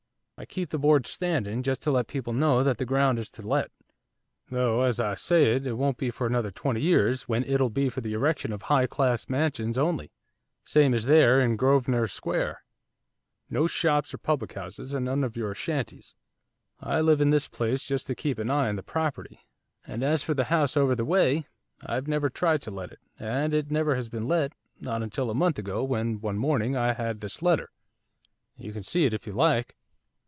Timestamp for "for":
6.09-6.25, 7.89-8.01, 20.23-20.33